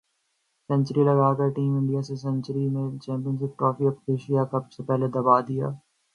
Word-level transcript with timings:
century 0.69 1.01
لگا 1.09 1.29
کر 1.37 1.47
team 1.55 1.71
India 1.77 2.01
سے 2.07 2.13
چھینی 2.21 2.41
تھی 2.45 2.63
چمپئنز 3.03 3.41
ٹرافی، 3.57 3.83
اب 3.89 3.95
ایشیا 4.09 4.41
کپ 4.51 4.65
سے 4.73 4.81
پہلے 4.87 5.07
دیا 5.07 5.21
بڑا 5.21 5.39
بیان 5.47 5.73